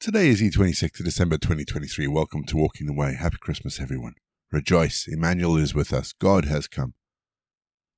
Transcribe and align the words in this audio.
Today 0.00 0.28
is 0.28 0.40
E26th 0.40 1.00
of 1.00 1.04
December 1.04 1.36
2023. 1.36 2.06
Welcome 2.06 2.44
to 2.44 2.56
Walking 2.56 2.86
the 2.86 2.94
Way. 2.94 3.16
Happy 3.16 3.36
Christmas, 3.38 3.78
everyone. 3.78 4.14
Rejoice, 4.50 5.06
Emmanuel 5.06 5.58
is 5.58 5.74
with 5.74 5.92
us. 5.92 6.14
God 6.14 6.46
has 6.46 6.66
come. 6.66 6.94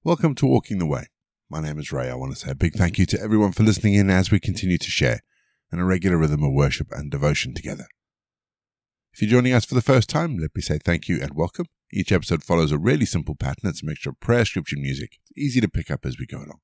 Welcome 0.03 0.35
to 0.35 0.47
Walking 0.47 0.81
the 0.81 0.87
Way. 0.87 1.11
My 1.49 1.61
name 1.61 1.79
is 1.79 1.93
Ray. 1.93 2.11
I 2.11 2.17
want 2.17 2.33
to 2.33 2.39
say 2.41 2.51
a 2.51 2.57
big 2.57 2.75
thank 2.75 2.99
you 2.99 3.07
to 3.07 3.21
everyone 3.21 3.53
for 3.53 3.63
listening 3.63 3.95
in 3.95 4.11
as 4.11 4.33
we 4.33 4.41
continue 4.41 4.79
to 4.79 4.91
share 4.91 5.21
in 5.73 5.79
a 5.79 5.85
regular 5.85 6.17
rhythm 6.17 6.43
of 6.43 6.51
worship 6.53 6.89
and 6.91 7.09
devotion 7.09 7.55
together. 7.55 7.87
If 9.13 9.23
you're 9.23 9.31
joining 9.31 9.53
us 9.53 9.65
for 9.65 9.77
the 9.77 9.81
first 9.81 10.09
time, 10.11 10.39
let 10.39 10.57
me 10.57 10.61
say 10.61 10.79
thank 10.79 11.07
you 11.07 11.23
and 11.23 11.35
welcome. 11.35 11.67
Each 11.93 12.11
episode 12.11 12.43
follows 12.43 12.73
a 12.73 12.79
really 12.79 13.07
simple 13.07 13.37
pattern. 13.37 13.71
It's 13.71 13.85
a 13.85 13.87
mixture 13.87 14.11
of 14.11 14.19
prayer, 14.19 14.45
scripture, 14.45 14.75
and 14.75 14.83
music. 14.83 15.21
It's 15.31 15.39
easy 15.39 15.61
to 15.61 15.69
pick 15.69 15.89
up 15.89 16.05
as 16.05 16.19
we 16.19 16.27
go 16.27 16.39
along. 16.39 16.59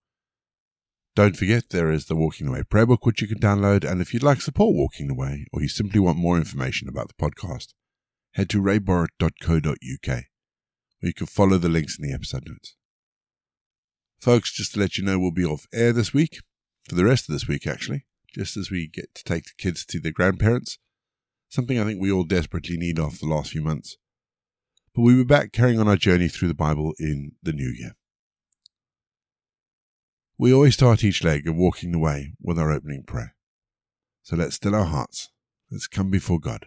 Don't 1.18 1.36
forget, 1.36 1.70
there 1.70 1.90
is 1.90 2.06
the 2.06 2.14
Walking 2.14 2.46
the 2.46 2.52
Way 2.52 2.62
prayer 2.62 2.86
book, 2.86 3.04
which 3.04 3.20
you 3.20 3.26
can 3.26 3.40
download. 3.40 3.82
And 3.82 4.00
if 4.00 4.14
you'd 4.14 4.22
like 4.22 4.40
support 4.40 4.76
Walking 4.76 5.08
the 5.08 5.16
Way, 5.16 5.46
or 5.52 5.60
you 5.60 5.66
simply 5.66 5.98
want 5.98 6.16
more 6.16 6.36
information 6.36 6.88
about 6.88 7.08
the 7.08 7.14
podcast, 7.14 7.74
head 8.34 8.48
to 8.50 8.62
rayborrett.co.uk, 8.62 10.08
or 10.08 10.22
you 11.02 11.12
can 11.12 11.26
follow 11.26 11.58
the 11.58 11.68
links 11.68 11.98
in 11.98 12.06
the 12.06 12.14
episode 12.14 12.44
notes. 12.46 12.76
Folks, 14.20 14.52
just 14.52 14.74
to 14.74 14.78
let 14.78 14.96
you 14.96 15.02
know, 15.02 15.18
we'll 15.18 15.32
be 15.32 15.44
off 15.44 15.66
air 15.74 15.92
this 15.92 16.14
week, 16.14 16.38
for 16.88 16.94
the 16.94 17.04
rest 17.04 17.28
of 17.28 17.32
this 17.32 17.48
week, 17.48 17.66
actually, 17.66 18.06
just 18.32 18.56
as 18.56 18.70
we 18.70 18.86
get 18.86 19.12
to 19.16 19.24
take 19.24 19.46
the 19.46 19.50
kids 19.58 19.84
to 19.86 19.98
their 19.98 20.12
grandparents, 20.12 20.78
something 21.48 21.80
I 21.80 21.84
think 21.84 22.00
we 22.00 22.12
all 22.12 22.22
desperately 22.22 22.76
need 22.76 23.00
after 23.00 23.26
the 23.26 23.34
last 23.34 23.50
few 23.50 23.62
months. 23.62 23.96
But 24.94 25.02
we'll 25.02 25.16
be 25.16 25.24
back 25.24 25.50
carrying 25.50 25.80
on 25.80 25.88
our 25.88 25.96
journey 25.96 26.28
through 26.28 26.46
the 26.46 26.54
Bible 26.54 26.94
in 27.00 27.32
the 27.42 27.52
new 27.52 27.74
year. 27.76 27.96
We 30.40 30.54
always 30.54 30.74
start 30.74 31.02
each 31.02 31.24
leg 31.24 31.48
of 31.48 31.56
walking 31.56 31.90
the 31.90 31.98
way 31.98 32.34
with 32.40 32.60
our 32.60 32.70
opening 32.70 33.02
prayer. 33.02 33.34
So 34.22 34.36
let's 34.36 34.54
still 34.54 34.72
our 34.72 34.84
hearts. 34.84 35.30
Let's 35.68 35.88
come 35.88 36.10
before 36.10 36.38
God. 36.38 36.66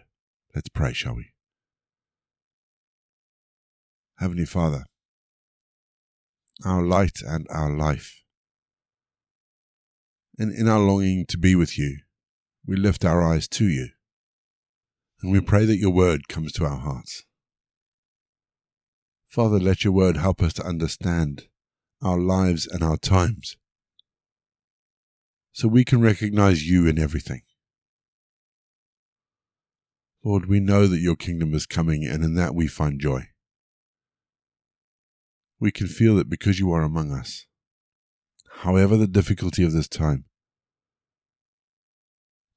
Let's 0.54 0.68
pray, 0.68 0.92
shall 0.92 1.14
we? 1.14 1.32
Heavenly 4.18 4.44
Father, 4.44 4.84
our 6.66 6.82
light 6.82 7.22
and 7.26 7.46
our 7.48 7.74
life, 7.74 8.22
and 10.38 10.52
in 10.52 10.68
our 10.68 10.78
longing 10.78 11.24
to 11.28 11.38
be 11.38 11.54
with 11.54 11.78
you, 11.78 12.00
we 12.66 12.76
lift 12.76 13.06
our 13.06 13.22
eyes 13.22 13.48
to 13.48 13.64
you, 13.64 13.88
and 15.22 15.32
we 15.32 15.40
pray 15.40 15.64
that 15.64 15.78
your 15.78 15.90
word 15.90 16.28
comes 16.28 16.52
to 16.52 16.66
our 16.66 16.76
hearts. 16.76 17.24
Father, 19.28 19.58
let 19.58 19.82
your 19.82 19.94
word 19.94 20.18
help 20.18 20.42
us 20.42 20.52
to 20.54 20.66
understand 20.66 21.48
our 22.02 22.18
lives 22.18 22.66
and 22.66 22.82
our 22.82 22.98
times 22.98 23.56
so 25.52 25.68
we 25.68 25.84
can 25.84 26.00
recognize 26.00 26.68
you 26.68 26.86
in 26.86 26.98
everything. 26.98 27.42
Lord, 30.24 30.46
we 30.46 30.60
know 30.60 30.86
that 30.86 31.00
your 31.00 31.16
kingdom 31.16 31.52
is 31.54 31.66
coming, 31.66 32.04
and 32.04 32.24
in 32.24 32.34
that 32.34 32.54
we 32.54 32.66
find 32.66 33.00
joy. 33.00 33.28
We 35.58 35.70
can 35.70 35.88
feel 35.88 36.18
it 36.18 36.28
because 36.28 36.58
you 36.58 36.72
are 36.72 36.82
among 36.82 37.12
us. 37.12 37.46
However, 38.60 38.96
the 38.96 39.08
difficulty 39.08 39.64
of 39.64 39.72
this 39.72 39.88
time, 39.88 40.24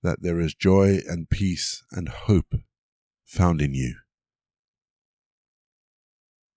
that 0.04 0.22
there 0.22 0.40
is 0.40 0.54
joy 0.54 1.00
and 1.08 1.30
peace 1.30 1.84
and 1.92 2.10
hope 2.10 2.54
found 3.26 3.62
in 3.62 3.74
you. 3.74 3.96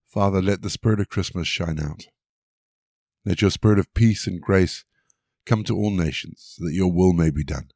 Father, 0.07 0.41
let 0.41 0.61
the 0.61 0.69
spirit 0.69 0.99
of 0.99 1.09
Christmas 1.09 1.47
shine 1.47 1.79
out. 1.79 2.05
Let 3.25 3.41
your 3.41 3.51
spirit 3.51 3.79
of 3.79 3.93
peace 3.93 4.27
and 4.27 4.39
grace 4.39 4.85
come 5.49 5.63
to 5.63 5.75
all 5.75 5.89
nations, 5.89 6.57
that 6.59 6.73
your 6.73 6.91
will 6.91 7.11
may 7.11 7.31
be 7.31 7.43
done. 7.43 7.69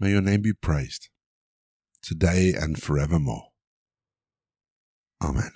May 0.00 0.10
your 0.10 0.20
name 0.20 0.42
be 0.42 0.52
praised, 0.52 1.10
today 2.02 2.52
and 2.52 2.82
forevermore. 2.82 3.50
Amen. 5.22 5.52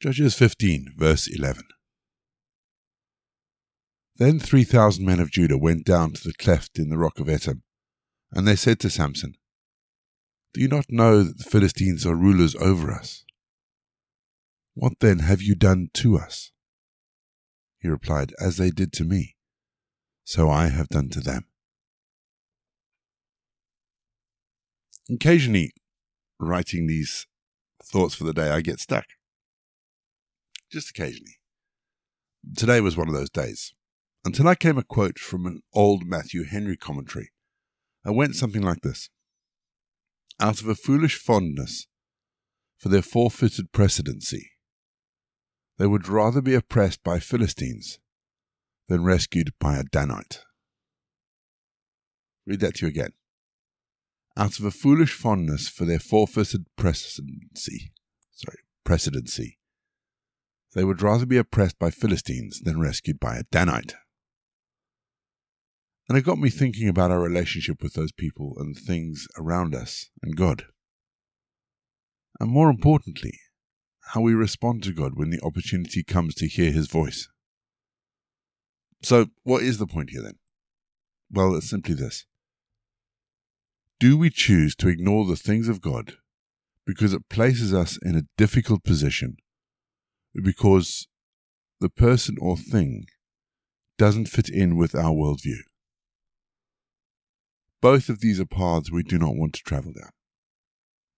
Judges 0.00 0.34
15, 0.34 0.94
verse 0.96 1.28
11. 1.28 1.64
Then 4.16 4.38
three 4.38 4.64
thousand 4.64 5.04
men 5.04 5.20
of 5.20 5.30
Judah 5.30 5.58
went 5.58 5.84
down 5.84 6.12
to 6.14 6.24
the 6.24 6.32
cleft 6.32 6.78
in 6.78 6.88
the 6.88 6.96
rock 6.96 7.18
of 7.20 7.26
Etam, 7.26 7.60
and 8.32 8.48
they 8.48 8.56
said 8.56 8.80
to 8.80 8.88
Samson, 8.88 9.34
Do 10.54 10.62
you 10.62 10.68
not 10.68 10.86
know 10.88 11.22
that 11.22 11.36
the 11.36 11.44
Philistines 11.44 12.06
are 12.06 12.14
rulers 12.14 12.56
over 12.56 12.90
us? 12.90 13.26
What 14.72 15.00
then 15.00 15.18
have 15.18 15.42
you 15.42 15.54
done 15.54 15.90
to 15.94 16.16
us? 16.16 16.52
He 17.80 17.88
replied, 17.88 18.34
As 18.38 18.56
they 18.56 18.70
did 18.70 18.92
to 18.94 19.04
me, 19.04 19.36
so 20.24 20.50
I 20.50 20.68
have 20.68 20.88
done 20.88 21.08
to 21.10 21.20
them. 21.20 21.46
Occasionally, 25.10 25.72
writing 26.38 26.86
these 26.86 27.26
thoughts 27.82 28.14
for 28.14 28.24
the 28.24 28.32
day, 28.32 28.50
I 28.50 28.60
get 28.60 28.80
stuck. 28.80 29.06
Just 30.70 30.90
occasionally. 30.90 31.38
Today 32.56 32.80
was 32.80 32.96
one 32.96 33.08
of 33.08 33.14
those 33.14 33.30
days. 33.30 33.74
Until 34.24 34.46
I 34.46 34.54
came 34.54 34.78
a 34.78 34.84
quote 34.84 35.18
from 35.18 35.46
an 35.46 35.62
old 35.72 36.04
Matthew 36.04 36.44
Henry 36.44 36.76
commentary. 36.76 37.32
I 38.04 38.10
went 38.10 38.36
something 38.36 38.62
like 38.62 38.82
this 38.82 39.08
Out 40.38 40.60
of 40.60 40.68
a 40.68 40.74
foolish 40.74 41.16
fondness 41.16 41.86
for 42.78 42.88
their 42.88 43.02
forfeited 43.02 43.72
precedency, 43.72 44.52
they 45.80 45.86
would 45.86 46.08
rather 46.08 46.42
be 46.42 46.52
oppressed 46.52 47.02
by 47.02 47.18
Philistines 47.18 47.98
than 48.88 49.02
rescued 49.02 49.54
by 49.58 49.78
a 49.78 49.82
Danite. 49.82 50.42
Read 52.46 52.60
that 52.60 52.74
to 52.74 52.84
you 52.84 52.90
again. 52.90 53.12
Out 54.36 54.58
of 54.58 54.66
a 54.66 54.70
foolish 54.70 55.14
fondness 55.14 55.70
for 55.70 55.86
their 55.86 55.98
forfeited 55.98 56.66
precedency, 56.76 57.92
sorry, 58.30 58.58
precedency, 58.84 59.58
they 60.74 60.84
would 60.84 61.00
rather 61.00 61.24
be 61.24 61.38
oppressed 61.38 61.78
by 61.78 61.90
Philistines 61.90 62.60
than 62.60 62.78
rescued 62.78 63.18
by 63.18 63.38
a 63.38 63.44
Danite. 63.50 63.94
And 66.10 66.18
it 66.18 66.26
got 66.26 66.38
me 66.38 66.50
thinking 66.50 66.90
about 66.90 67.10
our 67.10 67.20
relationship 67.20 67.82
with 67.82 67.94
those 67.94 68.12
people 68.12 68.52
and 68.58 68.76
things 68.76 69.26
around 69.38 69.74
us 69.74 70.10
and 70.22 70.36
God. 70.36 70.66
And 72.38 72.50
more 72.50 72.68
importantly, 72.68 73.38
how 74.12 74.20
we 74.20 74.34
respond 74.34 74.82
to 74.82 74.92
God 74.92 75.12
when 75.14 75.30
the 75.30 75.40
opportunity 75.40 76.02
comes 76.02 76.34
to 76.34 76.48
hear 76.48 76.72
his 76.72 76.88
voice. 76.88 77.28
So, 79.02 79.26
what 79.44 79.62
is 79.62 79.78
the 79.78 79.86
point 79.86 80.10
here 80.10 80.22
then? 80.22 80.38
Well, 81.30 81.54
it's 81.54 81.70
simply 81.70 81.94
this. 81.94 82.26
Do 84.00 84.18
we 84.18 84.30
choose 84.30 84.74
to 84.76 84.88
ignore 84.88 85.26
the 85.26 85.36
things 85.36 85.68
of 85.68 85.80
God 85.80 86.14
because 86.84 87.12
it 87.12 87.28
places 87.28 87.72
us 87.72 87.98
in 88.02 88.16
a 88.16 88.26
difficult 88.36 88.82
position, 88.82 89.36
because 90.34 91.06
the 91.80 91.90
person 91.90 92.36
or 92.40 92.56
thing 92.56 93.04
doesn't 93.96 94.26
fit 94.26 94.48
in 94.48 94.76
with 94.76 94.94
our 94.94 95.12
worldview? 95.12 95.60
Both 97.80 98.08
of 98.08 98.20
these 98.20 98.40
are 98.40 98.46
paths 98.46 98.90
we 98.90 99.04
do 99.04 99.18
not 99.18 99.36
want 99.36 99.54
to 99.54 99.62
travel 99.62 99.92
down 99.92 100.10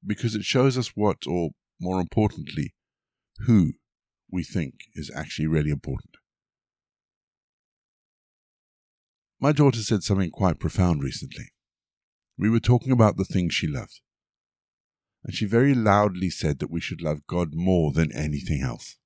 because 0.07 0.35
it 0.35 0.45
shows 0.45 0.77
us 0.77 0.93
what, 0.95 1.27
or 1.27 1.51
more 1.81 2.01
importantly, 2.01 2.75
who 3.47 3.75
we 4.31 4.43
think 4.43 4.75
is 4.95 5.11
actually 5.15 5.47
really 5.47 5.71
important. 5.71 6.17
My 9.41 9.53
daughter 9.53 9.81
said 9.81 10.03
something 10.03 10.31
quite 10.31 10.61
profound 10.61 11.03
recently. 11.03 11.53
We 12.39 12.49
were 12.49 12.61
talking 12.61 12.93
about 12.93 13.17
the 13.17 13.25
things 13.25 13.55
she 13.55 13.67
loved, 13.67 14.01
and 15.25 15.35
she 15.35 15.47
very 15.47 15.75
loudly 15.75 16.31
said 16.31 16.61
that 16.61 16.71
we 16.71 16.81
should 16.81 17.03
love 17.03 17.27
God 17.27 17.49
more 17.53 17.93
than 17.93 18.13
anything 18.13 18.63
else. 18.63 18.97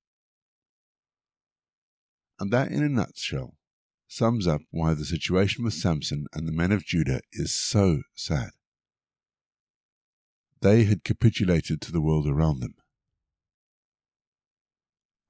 And 2.39 2.51
that, 2.51 2.71
in 2.71 2.83
a 2.83 2.89
nutshell, 2.89 3.55
sums 4.07 4.47
up 4.47 4.61
why 4.69 4.93
the 4.93 5.05
situation 5.05 5.63
with 5.63 5.73
Samson 5.73 6.27
and 6.33 6.47
the 6.47 6.51
men 6.51 6.71
of 6.71 6.85
Judah 6.85 7.21
is 7.33 7.53
so 7.53 8.01
sad. 8.15 8.51
They 10.61 10.83
had 10.83 11.03
capitulated 11.03 11.81
to 11.81 11.91
the 11.91 12.01
world 12.01 12.27
around 12.27 12.59
them. 12.59 12.75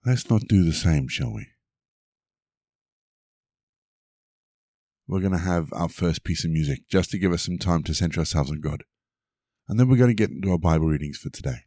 Let's 0.07 0.30
not 0.30 0.48
do 0.48 0.63
the 0.63 0.71
same, 0.71 1.09
shall 1.09 1.33
we? 1.33 1.48
We're 5.06 5.19
going 5.19 5.33
to 5.33 5.38
have 5.38 5.68
our 5.74 5.89
first 5.89 6.24
piece 6.24 6.45
of 6.45 6.51
music 6.51 6.88
just 6.88 7.12
to 7.12 7.18
give 7.18 7.33
us 7.33 7.44
some 7.44 7.57
time 7.57 7.83
to 7.83 7.94
center 7.94 8.21
ourselves 8.21 8.50
on 8.50 8.62
God. 8.62 8.86
And 9.68 9.77
then 9.77 9.89
we're 9.89 9.98
going 9.98 10.09
to 10.09 10.13
get 10.13 10.30
into 10.30 10.50
our 10.50 10.57
Bible 10.57 10.88
readings 10.88 11.18
for 11.18 11.30
today. 11.30 11.65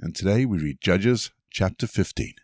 And 0.00 0.16
today 0.16 0.46
we 0.46 0.56
read 0.56 0.78
Judges 0.80 1.32
chapter 1.50 1.86
15. 1.86 2.36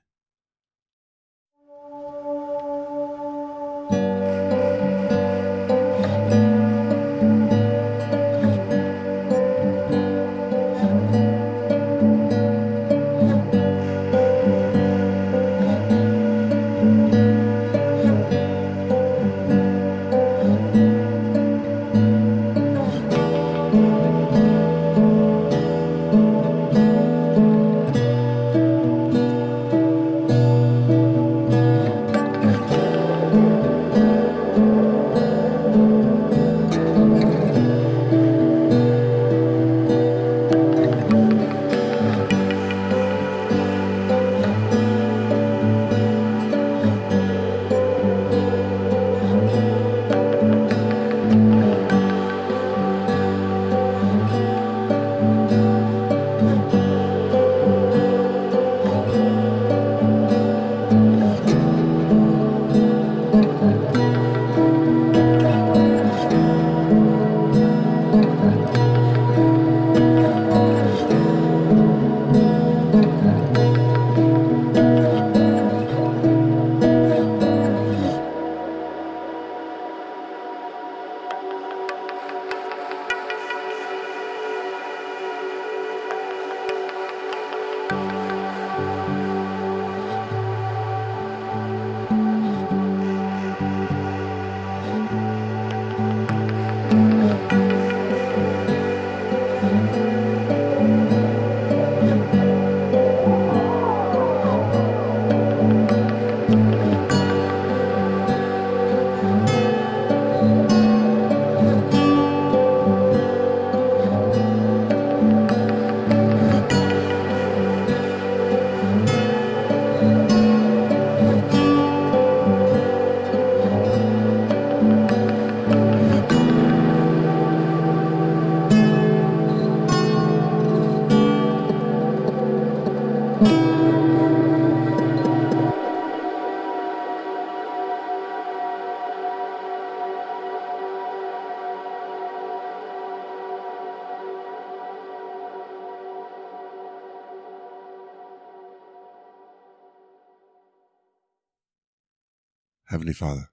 Heavenly 152.93 153.15
Father, 153.15 153.49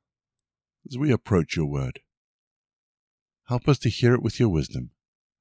as 0.85 0.97
we 0.97 1.13
approach 1.13 1.55
your 1.55 1.65
word, 1.65 2.01
help 3.47 3.69
us 3.69 3.79
to 3.79 3.89
hear 3.89 4.13
it 4.13 4.21
with 4.21 4.37
your 4.37 4.49
wisdom 4.49 4.91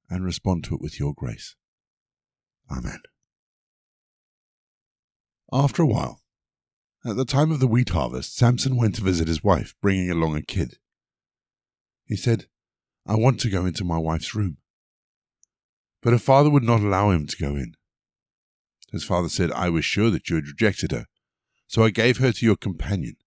and 0.09 0.23
respond 0.23 0.63
to 0.63 0.75
it 0.75 0.79
with 0.79 1.01
your 1.01 1.13
grace. 1.13 1.57
Amen. 2.71 3.01
After 5.51 5.83
a 5.83 5.85
while, 5.85 6.21
at 7.05 7.17
the 7.17 7.25
time 7.25 7.51
of 7.51 7.59
the 7.59 7.67
wheat 7.67 7.89
harvest, 7.89 8.37
Samson 8.37 8.77
went 8.77 8.95
to 8.95 9.03
visit 9.03 9.27
his 9.27 9.43
wife, 9.43 9.75
bringing 9.81 10.09
along 10.09 10.37
a 10.37 10.41
kid. 10.41 10.77
He 12.05 12.15
said, 12.15 12.45
I 13.05 13.15
want 13.15 13.41
to 13.41 13.49
go 13.49 13.65
into 13.65 13.83
my 13.83 13.97
wife's 13.97 14.33
room. 14.33 14.59
But 16.01 16.13
her 16.13 16.19
father 16.19 16.49
would 16.49 16.63
not 16.63 16.79
allow 16.79 17.09
him 17.09 17.27
to 17.27 17.35
go 17.35 17.57
in. 17.57 17.73
His 18.93 19.03
father 19.03 19.27
said, 19.27 19.51
I 19.51 19.69
was 19.69 19.83
sure 19.83 20.09
that 20.09 20.29
you 20.29 20.37
had 20.37 20.47
rejected 20.47 20.93
her, 20.93 21.07
so 21.67 21.83
I 21.83 21.89
gave 21.89 22.19
her 22.19 22.31
to 22.31 22.45
your 22.45 22.55
companion. 22.55 23.17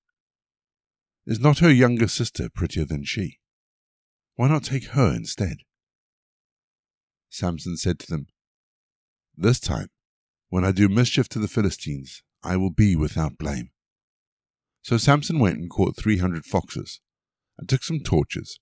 Is 1.24 1.38
not 1.38 1.60
her 1.60 1.70
younger 1.70 2.08
sister 2.08 2.48
prettier 2.48 2.84
than 2.84 3.04
she? 3.04 3.38
Why 4.34 4.48
not 4.48 4.64
take 4.64 4.86
her 4.86 5.14
instead? 5.14 5.58
Samson 7.30 7.76
said 7.76 7.98
to 8.00 8.06
them, 8.08 8.26
This 9.36 9.60
time, 9.60 9.88
when 10.48 10.64
I 10.64 10.72
do 10.72 10.88
mischief 10.88 11.28
to 11.30 11.38
the 11.38 11.48
Philistines, 11.48 12.22
I 12.42 12.56
will 12.56 12.70
be 12.70 12.96
without 12.96 13.38
blame. 13.38 13.70
So 14.82 14.98
Samson 14.98 15.38
went 15.38 15.58
and 15.58 15.70
caught 15.70 15.96
three 15.96 16.18
hundred 16.18 16.44
foxes, 16.44 17.00
and 17.56 17.68
took 17.68 17.84
some 17.84 18.00
torches, 18.00 18.58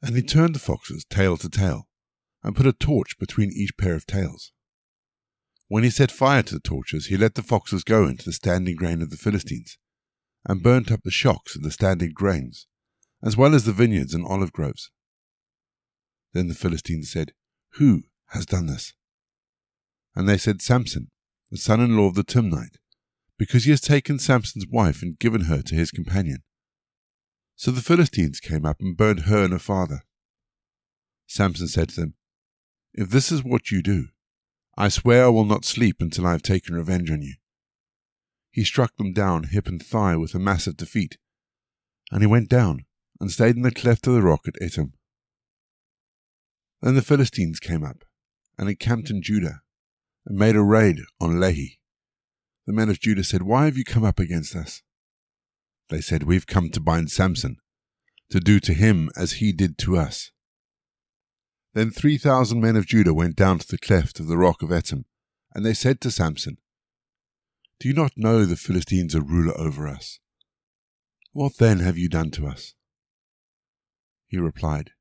and 0.00 0.14
he 0.14 0.22
turned 0.22 0.54
the 0.54 0.60
foxes 0.60 1.04
tail 1.04 1.36
to 1.38 1.48
tail, 1.48 1.88
and 2.44 2.54
put 2.54 2.66
a 2.66 2.72
torch 2.72 3.18
between 3.18 3.50
each 3.50 3.76
pair 3.76 3.94
of 3.94 4.06
tails. 4.06 4.52
When 5.66 5.82
he 5.82 5.90
set 5.90 6.12
fire 6.12 6.44
to 6.44 6.54
the 6.54 6.60
torches, 6.60 7.06
he 7.06 7.16
let 7.16 7.34
the 7.34 7.42
foxes 7.42 7.82
go 7.82 8.06
into 8.06 8.24
the 8.24 8.32
standing 8.32 8.76
grain 8.76 9.02
of 9.02 9.10
the 9.10 9.16
Philistines, 9.16 9.76
and 10.46 10.62
burnt 10.62 10.92
up 10.92 11.02
the 11.02 11.10
shocks 11.10 11.56
of 11.56 11.62
the 11.62 11.70
standing 11.70 12.12
grains, 12.14 12.66
as 13.22 13.36
well 13.36 13.54
as 13.54 13.64
the 13.64 13.72
vineyards 13.72 14.14
and 14.14 14.24
olive 14.26 14.52
groves. 14.52 14.90
Then 16.32 16.48
the 16.48 16.54
Philistines 16.54 17.10
said, 17.10 17.32
Who 17.74 18.04
has 18.28 18.46
done 18.46 18.66
this? 18.66 18.94
And 20.14 20.28
they 20.28 20.38
said, 20.38 20.62
Samson, 20.62 21.10
the 21.50 21.56
son 21.56 21.80
in 21.80 21.96
law 21.96 22.06
of 22.06 22.14
the 22.14 22.24
Timnite, 22.24 22.76
because 23.38 23.64
he 23.64 23.70
has 23.70 23.80
taken 23.80 24.18
Samson's 24.18 24.66
wife 24.66 25.02
and 25.02 25.18
given 25.18 25.42
her 25.42 25.62
to 25.62 25.74
his 25.74 25.90
companion. 25.90 26.42
So 27.56 27.70
the 27.70 27.82
Philistines 27.82 28.40
came 28.40 28.64
up 28.64 28.80
and 28.80 28.96
burned 28.96 29.20
her 29.20 29.44
and 29.44 29.52
her 29.52 29.58
father. 29.58 30.02
Samson 31.26 31.68
said 31.68 31.90
to 31.90 32.00
them, 32.00 32.14
If 32.94 33.10
this 33.10 33.32
is 33.32 33.42
what 33.42 33.70
you 33.70 33.82
do, 33.82 34.08
I 34.76 34.88
swear 34.90 35.24
I 35.24 35.28
will 35.28 35.44
not 35.44 35.64
sleep 35.64 35.96
until 36.00 36.26
I 36.26 36.32
have 36.32 36.42
taken 36.42 36.74
revenge 36.74 37.10
on 37.10 37.22
you. 37.22 37.34
He 38.56 38.64
struck 38.64 38.96
them 38.96 39.12
down 39.12 39.42
hip 39.44 39.68
and 39.68 39.84
thigh 39.84 40.16
with 40.16 40.34
a 40.34 40.38
massive 40.38 40.78
defeat, 40.78 41.18
and 42.10 42.22
he 42.22 42.26
went 42.26 42.48
down 42.48 42.86
and 43.20 43.30
stayed 43.30 43.54
in 43.54 43.60
the 43.60 43.70
cleft 43.70 44.06
of 44.06 44.14
the 44.14 44.22
rock 44.22 44.48
at 44.48 44.54
Etam. 44.62 44.92
Then 46.80 46.94
the 46.94 47.02
Philistines 47.02 47.60
came 47.60 47.84
up 47.84 48.02
and 48.56 48.70
encamped 48.70 49.10
in 49.10 49.20
Judah 49.20 49.60
and 50.24 50.38
made 50.38 50.56
a 50.56 50.62
raid 50.62 51.00
on 51.20 51.32
Lehi. 51.32 51.76
The 52.66 52.72
men 52.72 52.88
of 52.88 52.98
Judah 52.98 53.24
said, 53.24 53.42
Why 53.42 53.66
have 53.66 53.76
you 53.76 53.84
come 53.84 54.04
up 54.04 54.18
against 54.18 54.56
us? 54.56 54.80
They 55.90 56.00
said, 56.00 56.22
We've 56.22 56.46
come 56.46 56.70
to 56.70 56.80
bind 56.80 57.10
Samson, 57.10 57.58
to 58.30 58.40
do 58.40 58.58
to 58.60 58.72
him 58.72 59.10
as 59.18 59.32
he 59.32 59.52
did 59.52 59.76
to 59.80 59.98
us. 59.98 60.30
Then 61.74 61.90
three 61.90 62.16
thousand 62.16 62.62
men 62.62 62.76
of 62.76 62.86
Judah 62.86 63.12
went 63.12 63.36
down 63.36 63.58
to 63.58 63.68
the 63.68 63.76
cleft 63.76 64.18
of 64.18 64.28
the 64.28 64.38
rock 64.38 64.62
of 64.62 64.70
Etam, 64.70 65.04
and 65.54 65.62
they 65.62 65.74
said 65.74 66.00
to 66.00 66.10
Samson, 66.10 66.56
Do 67.78 67.88
you 67.88 67.94
not 67.94 68.12
know 68.16 68.44
the 68.44 68.56
Philistines 68.56 69.14
are 69.14 69.20
ruler 69.20 69.56
over 69.58 69.86
us? 69.86 70.18
What 71.32 71.58
then 71.58 71.80
have 71.80 71.98
you 71.98 72.08
done 72.08 72.30
to 72.32 72.46
us? 72.46 72.74
He 74.26 74.38
replied, 74.38 74.92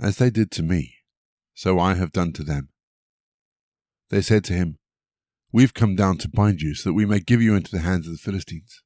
As 0.00 0.16
they 0.16 0.30
did 0.30 0.50
to 0.52 0.62
me, 0.62 0.94
so 1.54 1.78
I 1.78 1.94
have 1.94 2.12
done 2.12 2.32
to 2.34 2.42
them. 2.42 2.70
They 4.08 4.22
said 4.22 4.44
to 4.44 4.54
him, 4.54 4.78
We've 5.52 5.74
come 5.74 5.96
down 5.96 6.16
to 6.18 6.28
bind 6.28 6.62
you, 6.62 6.74
so 6.74 6.88
that 6.88 6.94
we 6.94 7.04
may 7.04 7.20
give 7.20 7.42
you 7.42 7.54
into 7.54 7.70
the 7.70 7.82
hands 7.82 8.06
of 8.06 8.12
the 8.12 8.18
Philistines. 8.18 8.82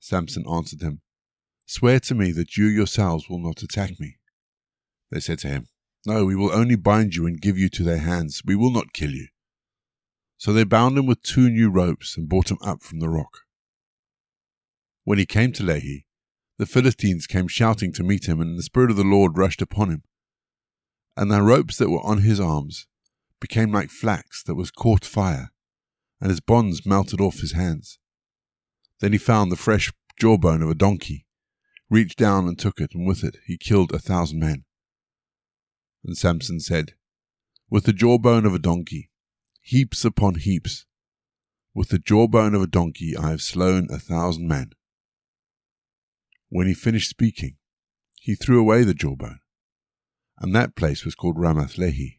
Samson 0.00 0.44
answered 0.48 0.80
them, 0.80 1.02
Swear 1.66 2.00
to 2.00 2.14
me 2.14 2.32
that 2.32 2.56
you 2.56 2.66
yourselves 2.66 3.28
will 3.28 3.38
not 3.38 3.62
attack 3.62 4.00
me. 4.00 4.16
They 5.10 5.20
said 5.20 5.40
to 5.40 5.48
him, 5.48 5.68
No, 6.06 6.24
we 6.24 6.36
will 6.36 6.52
only 6.52 6.76
bind 6.76 7.14
you 7.14 7.26
and 7.26 7.40
give 7.40 7.58
you 7.58 7.68
to 7.70 7.82
their 7.82 7.98
hands. 7.98 8.42
We 8.44 8.56
will 8.56 8.70
not 8.70 8.92
kill 8.92 9.10
you. 9.10 9.28
So 10.44 10.52
they 10.52 10.64
bound 10.64 10.98
him 10.98 11.06
with 11.06 11.22
two 11.22 11.48
new 11.48 11.70
ropes 11.70 12.18
and 12.18 12.28
brought 12.28 12.50
him 12.50 12.58
up 12.60 12.82
from 12.82 13.00
the 13.00 13.08
rock. 13.08 13.44
When 15.04 15.16
he 15.16 15.24
came 15.24 15.52
to 15.52 15.62
Lehi, 15.62 16.04
the 16.58 16.66
Philistines 16.66 17.26
came 17.26 17.48
shouting 17.48 17.94
to 17.94 18.02
meet 18.02 18.28
him, 18.28 18.42
and 18.42 18.58
the 18.58 18.62
Spirit 18.62 18.90
of 18.90 18.98
the 18.98 19.04
Lord 19.04 19.38
rushed 19.38 19.62
upon 19.62 19.88
him. 19.88 20.02
And 21.16 21.30
the 21.30 21.40
ropes 21.40 21.78
that 21.78 21.88
were 21.88 22.04
on 22.04 22.18
his 22.18 22.38
arms 22.40 22.86
became 23.40 23.72
like 23.72 23.88
flax 23.88 24.42
that 24.42 24.54
was 24.54 24.70
caught 24.70 25.06
fire, 25.06 25.50
and 26.20 26.28
his 26.28 26.40
bonds 26.40 26.84
melted 26.84 27.22
off 27.22 27.38
his 27.38 27.52
hands. 27.52 27.98
Then 29.00 29.12
he 29.12 29.18
found 29.18 29.50
the 29.50 29.56
fresh 29.56 29.94
jawbone 30.20 30.60
of 30.60 30.68
a 30.68 30.74
donkey, 30.74 31.24
reached 31.88 32.18
down 32.18 32.46
and 32.46 32.58
took 32.58 32.80
it, 32.80 32.90
and 32.92 33.06
with 33.06 33.24
it 33.24 33.38
he 33.46 33.56
killed 33.56 33.94
a 33.94 33.98
thousand 33.98 34.40
men. 34.40 34.66
And 36.04 36.18
Samson 36.18 36.60
said, 36.60 36.92
With 37.70 37.84
the 37.84 37.94
jawbone 37.94 38.44
of 38.44 38.54
a 38.54 38.58
donkey, 38.58 39.08
heaps 39.66 40.04
upon 40.04 40.34
heaps, 40.34 40.84
with 41.74 41.88
the 41.88 41.98
jawbone 41.98 42.54
of 42.54 42.60
a 42.60 42.66
donkey 42.66 43.16
I 43.16 43.30
have 43.30 43.40
slain 43.40 43.88
a 43.90 43.98
thousand 43.98 44.46
men. 44.46 44.72
When 46.50 46.66
he 46.66 46.74
finished 46.74 47.08
speaking, 47.08 47.56
he 48.20 48.34
threw 48.34 48.60
away 48.60 48.84
the 48.84 48.92
jawbone, 48.92 49.38
and 50.38 50.54
that 50.54 50.76
place 50.76 51.06
was 51.06 51.14
called 51.14 51.38
Ramath 51.38 51.78
Lehi. 51.78 52.18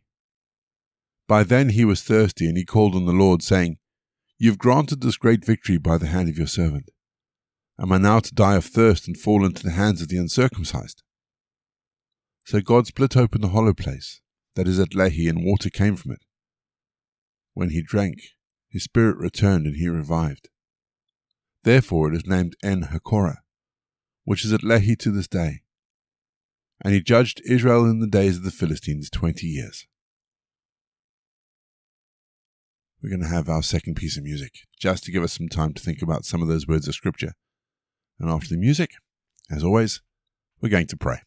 By 1.28 1.44
then 1.44 1.70
he 1.70 1.86
was 1.86 2.02
thirsty, 2.02 2.48
and 2.48 2.58
he 2.58 2.66
called 2.66 2.96
on 2.96 3.06
the 3.06 3.14
Lord, 3.14 3.44
saying, 3.44 3.78
You 4.40 4.50
have 4.50 4.58
granted 4.58 5.02
this 5.02 5.18
great 5.18 5.46
victory 5.46 5.78
by 5.78 6.00
the 6.00 6.08
hand 6.08 6.30
of 6.30 6.40
your 6.40 6.48
servant. 6.48 6.90
Am 7.80 7.92
I 7.92 8.00
now 8.00 8.22
to 8.22 8.34
die 8.34 8.56
of 8.56 8.66
thirst 8.66 9.08
and 9.08 9.16
fall 9.16 9.46
into 9.46 9.62
the 9.62 9.72
hands 9.72 10.02
of 10.02 10.08
the 10.08 10.18
uncircumcised? 10.18 11.04
So 12.44 12.60
God 12.60 12.88
split 12.88 13.16
open 13.16 13.42
the 13.42 13.50
hollow 13.50 13.74
place 13.74 14.22
that 14.56 14.68
is 14.68 14.80
at 14.80 14.96
Lehi, 14.96 15.30
and 15.30 15.46
water 15.46 15.70
came 15.70 15.96
from 15.96 16.14
it. 16.14 16.25
When 17.56 17.72
he 17.72 17.82
drank, 17.82 18.20
his 18.70 18.84
spirit 18.84 19.18
returned, 19.18 19.66
and 19.66 19.78
he 19.78 19.90
revived. 19.90 20.50
Therefore 21.64 22.14
it 22.14 22.16
is 22.16 22.28
named 22.28 22.56
En 22.62 22.84
Hakkore, 22.84 23.38
which 24.24 24.46
is 24.46 24.54
at 24.54 24.62
Lehi 24.62 24.96
to 25.00 25.10
this 25.10 25.28
day. 25.28 25.62
And 26.84 26.94
he 26.94 27.02
judged 27.02 27.42
Israel 27.44 27.86
in 27.86 28.00
the 28.00 28.08
days 28.08 28.38
of 28.38 28.44
the 28.44 28.52
Philistines 28.52 29.10
twenty 29.10 29.48
years. 29.48 29.88
we're 33.06 33.10
going 33.10 33.22
to 33.22 33.36
have 33.36 33.50
our 33.50 33.62
second 33.62 33.94
piece 33.94 34.18
of 34.18 34.24
music, 34.24 34.62
just 34.80 35.04
to 35.04 35.12
give 35.12 35.22
us 35.22 35.34
some 35.34 35.48
time 35.48 35.74
to 35.74 35.82
think 35.82 36.02
about 36.02 36.26
some 36.26 36.42
of 36.42 36.48
those 36.48 36.68
words 36.68 36.88
of 36.88 36.96
Scripture. 36.96 37.34
And 38.20 38.32
after 38.32 38.50
the 38.50 38.58
music, 38.58 38.90
as 39.52 39.64
always, 39.64 40.02
we're 40.60 40.70
going 40.70 40.88
to 40.88 40.98
pray. 40.98 41.20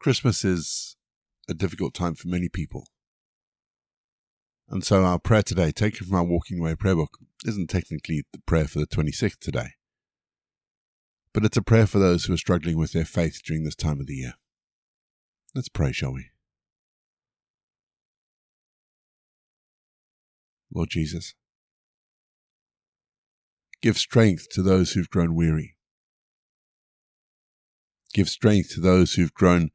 Christmas 0.00 0.46
is 0.46 0.96
a 1.46 1.52
difficult 1.52 1.92
time 1.92 2.14
for 2.14 2.26
many 2.28 2.48
people. 2.48 2.86
And 4.66 4.82
so 4.82 5.04
our 5.04 5.18
prayer 5.18 5.42
today, 5.42 5.72
taken 5.72 6.06
from 6.06 6.16
our 6.16 6.24
Walking 6.24 6.58
Away 6.58 6.74
prayer 6.74 6.96
book, 6.96 7.18
isn't 7.44 7.68
technically 7.68 8.24
the 8.32 8.40
prayer 8.46 8.66
for 8.66 8.78
the 8.78 8.86
26th 8.86 9.38
today, 9.40 9.72
but 11.34 11.44
it's 11.44 11.58
a 11.58 11.62
prayer 11.62 11.86
for 11.86 11.98
those 11.98 12.24
who 12.24 12.32
are 12.32 12.38
struggling 12.38 12.78
with 12.78 12.92
their 12.92 13.04
faith 13.04 13.42
during 13.44 13.64
this 13.64 13.74
time 13.74 14.00
of 14.00 14.06
the 14.06 14.14
year. 14.14 14.34
Let's 15.54 15.68
pray, 15.68 15.92
shall 15.92 16.14
we? 16.14 16.30
Lord 20.72 20.88
Jesus, 20.88 21.34
give 23.82 23.98
strength 23.98 24.48
to 24.52 24.62
those 24.62 24.92
who've 24.92 25.10
grown 25.10 25.34
weary. 25.34 25.76
Give 28.14 28.30
strength 28.30 28.72
to 28.74 28.80
those 28.80 29.14
who've 29.14 29.34
grown 29.34 29.70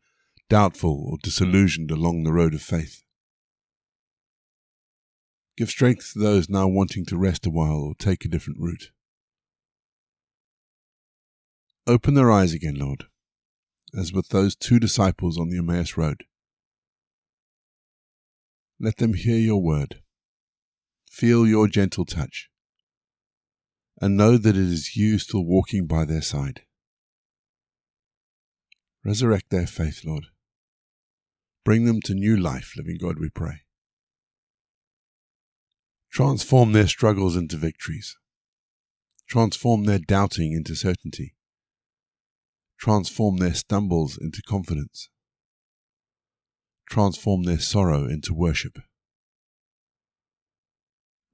doubtful 0.50 1.08
or 1.10 1.18
disillusioned 1.22 1.92
along 1.92 2.24
the 2.24 2.34
road 2.34 2.54
of 2.54 2.62
faith. 2.62 3.04
Give 5.58 5.70
strength 5.70 6.14
to 6.14 6.20
those 6.20 6.50
now 6.50 6.68
wanting 6.68 7.06
to 7.06 7.18
rest 7.18 7.46
a 7.46 7.50
while 7.50 7.80
or 7.80 7.96
take 7.96 8.25
a 8.25 8.28
different 8.30 8.60
route. 8.60 8.92
Open 11.88 12.14
their 12.14 12.32
eyes 12.32 12.54
again, 12.54 12.75
Lord, 12.75 13.06
as 13.98 14.12
with 14.12 14.30
those 14.30 14.56
two 14.56 14.80
disciples 14.80 15.40
on 15.40 15.50
the 15.50 15.58
Emmaus 15.58 15.96
Road. 15.96 16.24
Let 18.80 18.98
them 18.98 19.14
hear 19.14 19.38
your 19.38 19.62
word, 19.62 20.02
feel 21.10 21.48
your 21.48 21.68
gentle 21.68 22.04
touch, 22.04 22.50
and 24.02 24.18
know 24.18 24.38
that 24.38 24.58
it 24.58 24.62
is 24.62 24.98
you 24.98 25.18
still 25.20 25.46
walking 25.46 25.88
by 25.88 26.04
their 26.04 26.22
side. 26.22 26.64
Resurrect 29.06 29.50
their 29.50 29.68
faith, 29.68 30.04
Lord. 30.04 30.25
Bring 31.65 31.86
them 31.86 32.00
to 32.01 32.13
new 32.13 32.38
life, 32.38 32.74
living 32.77 33.00
God, 33.01 33.17
we 33.19 33.29
pray. 33.29 33.63
Transform 36.12 36.74
their 36.74 36.88
struggles 36.88 37.36
into 37.36 37.57
victories. 37.57 38.15
Transform 39.27 39.86
their 39.86 39.98
doubting 39.98 40.53
into 40.53 40.75
certainty. 40.75 41.34
Transform 42.79 43.38
their 43.38 43.55
stumbles 43.55 44.15
into 44.15 44.43
confidence. 44.48 45.10
Transform 46.88 47.43
their 47.43 47.60
sorrow 47.60 48.05
into 48.05 48.31
worship. 48.31 48.77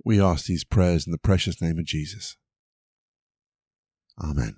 We 0.05 0.21
ask 0.21 0.45
these 0.45 0.63
prayers 0.63 1.05
in 1.05 1.11
the 1.11 1.17
precious 1.17 1.61
name 1.61 1.77
of 1.77 1.85
Jesus. 1.85 2.37
Amen. 4.23 4.55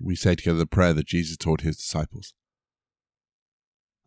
We 0.00 0.16
say 0.16 0.34
together 0.34 0.58
the 0.58 0.66
prayer 0.66 0.94
that 0.94 1.06
Jesus 1.06 1.36
taught 1.36 1.60
his 1.60 1.76
disciples 1.76 2.32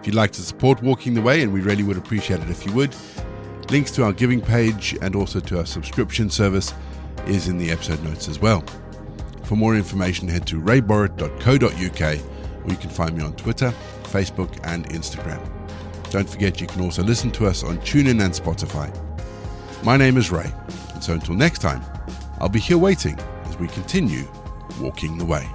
If 0.00 0.06
you'd 0.06 0.14
like 0.14 0.32
to 0.32 0.42
support 0.42 0.82
Walking 0.82 1.14
the 1.14 1.22
Way, 1.22 1.42
and 1.42 1.52
we 1.52 1.60
really 1.60 1.82
would 1.82 1.96
appreciate 1.96 2.40
it 2.40 2.50
if 2.50 2.64
you 2.64 2.72
would, 2.72 2.94
Links 3.70 3.90
to 3.90 4.04
our 4.04 4.14
giving 4.14 4.40
page 4.40 4.96
and 5.02 5.14
also 5.14 5.40
to 5.40 5.58
our 5.58 5.66
subscription 5.66 6.30
service 6.30 6.72
is 7.26 7.48
in 7.48 7.58
the 7.58 7.70
episode 7.70 8.02
notes 8.02 8.26
as 8.26 8.38
well. 8.38 8.64
For 9.42 9.56
more 9.56 9.76
information, 9.76 10.26
head 10.26 10.46
to 10.46 10.60
rayborrett.co.uk 10.60 12.64
or 12.64 12.70
you 12.70 12.76
can 12.76 12.90
find 12.90 13.16
me 13.16 13.22
on 13.22 13.34
Twitter, 13.34 13.74
Facebook, 14.04 14.58
and 14.64 14.88
Instagram. 14.88 15.46
Don't 16.10 16.28
forget 16.28 16.62
you 16.62 16.66
can 16.66 16.80
also 16.80 17.02
listen 17.02 17.30
to 17.32 17.46
us 17.46 17.62
on 17.62 17.76
TuneIn 17.78 18.24
and 18.24 18.32
Spotify. 18.32 18.90
My 19.84 19.98
name 19.98 20.16
is 20.16 20.32
Ray, 20.32 20.50
and 20.94 21.04
so 21.04 21.12
until 21.12 21.34
next 21.34 21.58
time, 21.58 21.82
I'll 22.40 22.48
be 22.48 22.60
here 22.60 22.78
waiting 22.78 23.18
as 23.44 23.58
we 23.58 23.68
continue 23.68 24.26
walking 24.80 25.18
the 25.18 25.26
way. 25.26 25.46